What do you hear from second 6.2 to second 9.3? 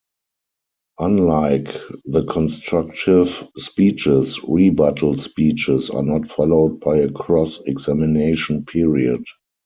followed by a cross-examination period.